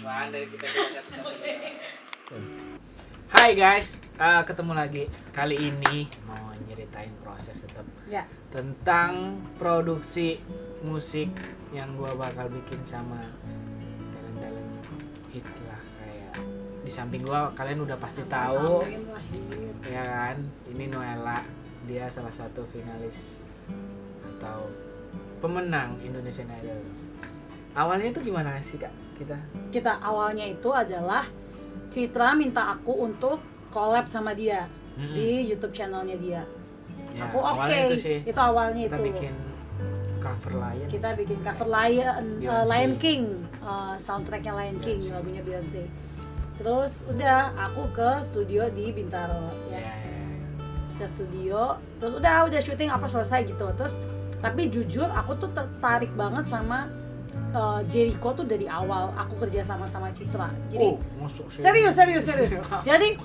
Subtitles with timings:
[0.00, 1.30] dari kita coba satu-satu.
[3.28, 5.04] Hai guys, Eh, ketemu lagi.
[5.34, 8.22] Kali ini mau nyeritain proses tetap Ya.
[8.48, 10.38] tentang produksi
[10.80, 11.28] musik
[11.74, 13.18] yang gua bakal bikin sama
[14.14, 14.84] talent-talent
[15.28, 16.32] hits lah kayak
[16.80, 18.84] di samping gua kalian udah pasti tahu
[19.82, 20.36] ya kan
[20.68, 21.42] ini Noella
[21.84, 23.48] dia salah satu finalis
[24.22, 24.70] atau
[25.40, 26.78] pemenang Indonesian Idol
[27.72, 29.36] awalnya itu gimana sih kak kita
[29.72, 31.24] Kita awalnya itu adalah
[31.92, 34.64] Citra minta aku untuk collab sama dia
[34.96, 35.12] Mm-mm.
[35.12, 36.42] di YouTube channelnya dia.
[37.12, 37.48] Ya, aku oke.
[37.48, 39.06] awalnya itu sih Itu awalnya kita itu.
[39.12, 39.34] bikin
[40.20, 42.64] cover lain Kita bikin cover Lion uh.
[42.64, 43.22] Lion King,
[43.60, 45.16] uh, soundtracknya Lion King, Beyonce.
[45.16, 45.82] lagunya Beyonce.
[46.56, 49.80] Terus udah aku ke studio di Bintaro ya, ya.
[49.80, 50.24] ya, ya.
[51.00, 53.66] Ke studio, terus udah udah syuting apa selesai gitu.
[53.76, 53.96] Terus
[54.40, 56.86] tapi jujur aku tuh tertarik banget sama
[57.52, 60.52] uh, Jericho tuh dari awal aku kerja sama sama Citra.
[60.72, 62.52] Jadi oh masuk serius serius serius.
[62.88, 63.16] Jadi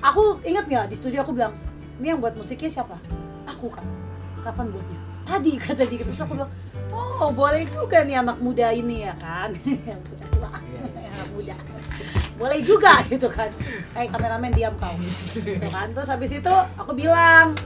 [0.00, 1.56] aku ingat nggak di studio aku bilang
[2.00, 2.96] ini yang buat musiknya siapa?
[3.56, 3.84] Aku kan
[4.44, 5.00] kapan buatnya?
[5.26, 5.96] Tadi kata dia.
[6.00, 6.52] Gitu terus aku bilang
[6.92, 9.52] oh boleh juga nih anak muda ini ya kan.
[10.96, 11.54] Iya, anak muda.
[12.36, 13.48] Boleh juga gitu kan.
[13.96, 15.92] Kayak kameramen diam kau gitu kan.
[15.92, 17.56] Terus habis itu aku bilang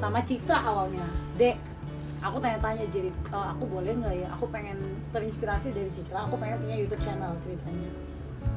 [0.00, 1.04] sama Citra awalnya
[1.36, 1.69] dek
[2.20, 4.28] aku tanya-tanya jadi "Eh, aku boleh nggak ya?
[4.36, 4.76] Aku pengen
[5.12, 6.28] terinspirasi dari Citra.
[6.28, 7.90] Aku pengen punya YouTube channel ceritanya.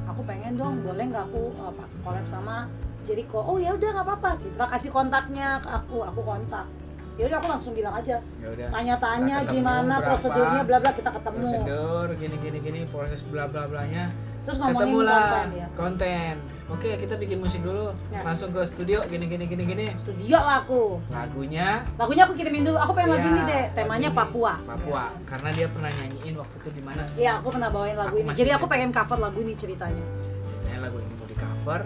[0.08, 2.68] Aku pengen dong boleh nggak aku apa collab sama
[3.04, 4.30] Jericho oh ya udah nggak apa-apa.
[4.40, 6.66] Citra kasih kontaknya ke aku aku kontak.
[7.14, 11.46] Ya udah aku langsung bilang aja ya tanya-tanya gimana berapa, prosedurnya bla bla kita ketemu.
[11.46, 14.10] Prosedur gini gini gini proses bla bla blanya
[14.44, 15.20] terus ngomongin ketemu lah.
[15.24, 15.66] konten ya.
[15.74, 16.34] Konten.
[16.64, 17.92] Oke kita bikin musik dulu.
[18.08, 18.24] Ya.
[18.24, 19.86] langsung ke studio gini gini gini gini.
[20.00, 20.96] Studio lah aku.
[21.12, 21.84] Lagunya?
[22.00, 22.78] Lagunya aku kirimin dulu.
[22.80, 23.64] Aku pengen lagu ya, ini deh.
[23.76, 24.20] Temanya lagu ini.
[24.20, 24.52] Papua.
[24.64, 25.04] Papua.
[25.28, 27.02] Karena dia pernah nyanyiin waktu itu di mana?
[27.16, 28.32] Iya, aku pernah bawain lagu Aku ini.
[28.32, 30.04] Jadi aku pengen cover lagu ini ceritanya.
[30.48, 31.80] ceritanya lagu ini mau di cover.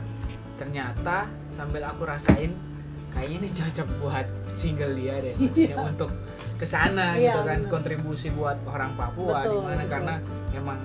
[0.59, 1.19] Ternyata
[1.50, 2.50] sambil aku rasain
[3.15, 5.34] kayaknya ini cocok buat single dia deh.
[5.38, 6.06] Maksudnya Iya.
[6.58, 7.70] Untuk ke sana Iya, gitu kan bener.
[7.70, 9.86] kontribusi buat orang Papua di mana betul.
[9.88, 10.14] karena
[10.52, 10.78] emang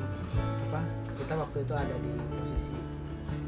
[0.63, 0.79] apa
[1.15, 2.75] kita waktu itu ada di posisi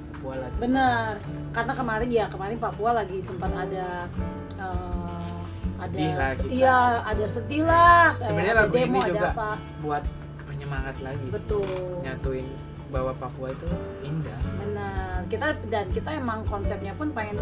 [0.10, 1.14] Papua lagi Bener.
[1.54, 4.10] Karena kemarin ya kemarin Papua lagi sempat ada
[4.58, 5.38] eh,
[5.76, 6.50] ada Sedih lah kita.
[6.50, 9.50] iya ada sedih lah Sebenarnya lagu demo ini juga apa
[9.80, 10.04] buat
[10.46, 11.32] penyemangat lagi sih.
[11.32, 11.68] betul
[12.02, 12.48] nyatuin
[12.88, 13.68] bahwa Papua itu
[14.02, 17.38] indah benar kita dan kita emang konsepnya pun pengen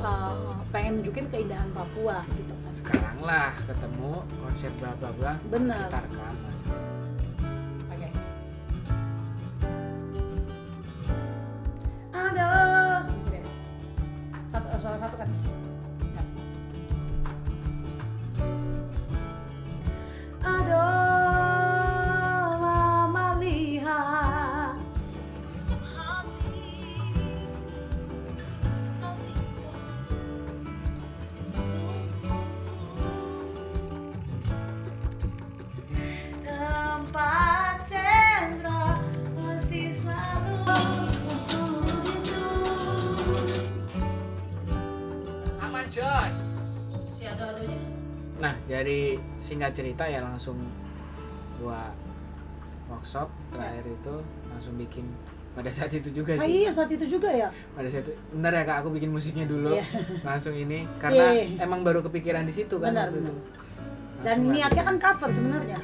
[0.00, 0.34] eh,
[0.74, 4.12] pengen nunjukin keindahan Papua gitu kan sekarang lah ketemu
[4.44, 5.88] konsep bla bla bla Bener.
[5.88, 6.56] rekaman
[48.36, 50.60] Nah jadi singkat cerita ya langsung
[51.56, 51.88] gua
[52.86, 54.14] workshop terakhir itu
[54.46, 55.06] langsung bikin
[55.56, 57.48] pada saat itu juga Ah, sih iya saat itu juga ya.
[57.72, 59.84] pada saat itu bentar ya kak aku bikin musiknya dulu Iya.
[60.20, 61.64] langsung ini karena Iya.
[61.64, 63.34] emang baru kepikiran di situ kan Benar, benar.
[64.20, 65.80] Dan niatnya kan cover sebenarnya.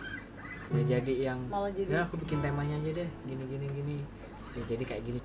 [0.73, 3.97] ya jadi yang Malah jadi ya aku bikin temanya aja deh gini gini gini
[4.53, 5.21] ya jadi kayak gini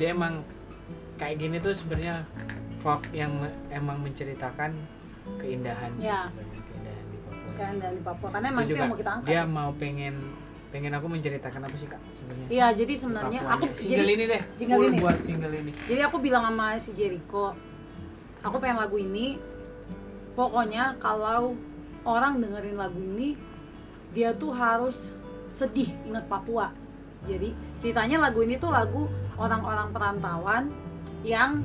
[0.00, 0.40] jadi emang
[1.14, 2.24] kayak gini tuh sebenarnya
[2.80, 3.28] folk yang
[3.68, 4.72] emang menceritakan
[5.36, 6.32] keindahan sih Ya.
[6.32, 9.10] sebenarnya keindahan di Papua kan dari Papua karena emang itu itu juga yang mau kita
[9.12, 9.28] angkat.
[9.28, 10.14] dia mau pengen
[10.70, 14.42] pengen aku menceritakan apa sih kak sebenarnya Iya, jadi sebenarnya aku single jadi ini deh
[14.56, 14.96] single ini.
[14.96, 17.52] buat single ini jadi aku bilang sama si Jericho,
[18.40, 19.36] aku pengen lagu ini.
[20.30, 21.52] Pokoknya kalau
[22.00, 23.34] orang dengerin lagu ini,
[24.08, 25.12] dia tuh harus
[25.50, 26.70] sedih ingat Papua.
[27.26, 29.10] Jadi ceritanya lagu ini tuh lagu
[29.40, 30.64] orang-orang perantauan
[31.24, 31.64] yang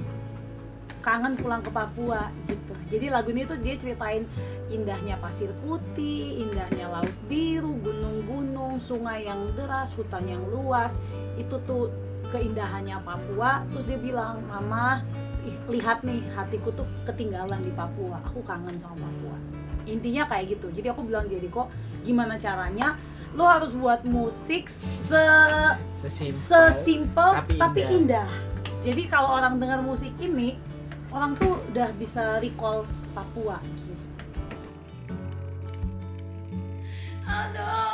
[1.04, 2.74] kangen pulang ke Papua gitu.
[2.89, 4.25] Jadi lagu ini tuh dia ceritain
[4.74, 10.98] indahnya pasir putih, indahnya laut biru, gunung-gunung, sungai yang deras, hutan yang luas.
[11.38, 11.94] Itu tuh
[12.33, 13.62] keindahannya Papua.
[13.69, 15.06] Terus dia bilang, "Mama,
[15.45, 18.18] ih, lihat nih hatiku tuh ketinggalan di Papua.
[18.25, 19.38] Aku kangen sama Papua."
[19.86, 20.74] Intinya kayak gitu.
[20.74, 21.69] Jadi aku bilang jadi kok
[22.01, 22.98] gimana caranya
[23.36, 25.26] lo harus buat musik se
[26.00, 28.24] sesimpel sesimpel tapi tapi, indah.
[28.24, 28.30] indah.
[28.86, 30.56] Jadi kalau orang dengar musik ini,
[31.12, 33.94] orang tuh udah bisa recall Papua gitu.
[37.26, 37.85] Ada